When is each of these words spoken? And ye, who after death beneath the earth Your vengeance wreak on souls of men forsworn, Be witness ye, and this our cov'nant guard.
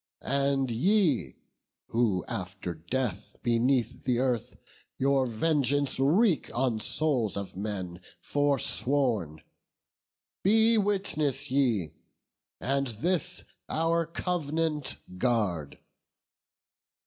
And 0.23 0.71
ye, 0.71 1.35
who 1.89 2.25
after 2.27 2.73
death 2.73 3.35
beneath 3.43 4.03
the 4.03 4.17
earth 4.17 4.57
Your 4.97 5.27
vengeance 5.27 5.99
wreak 5.99 6.49
on 6.55 6.79
souls 6.79 7.37
of 7.37 7.55
men 7.55 7.99
forsworn, 8.19 9.43
Be 10.41 10.75
witness 10.79 11.51
ye, 11.51 11.91
and 12.59 12.87
this 12.87 13.43
our 13.69 14.07
cov'nant 14.07 14.95
guard. 15.19 15.77